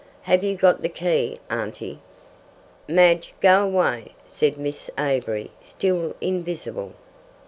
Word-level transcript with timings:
"Have 0.23 0.43
you 0.43 0.55
got 0.57 0.81
the 0.81 0.89
key, 0.89 1.39
auntie?" 1.47 1.99
"Madge, 2.87 3.35
go 3.39 3.63
away," 3.65 4.15
said 4.25 4.57
Miss 4.57 4.89
Avery, 4.97 5.51
still 5.61 6.15
invisible. 6.19 6.93